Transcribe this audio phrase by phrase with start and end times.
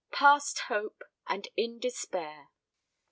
[0.11, 2.47] "PAST HOPE, AND IN DESPAIR."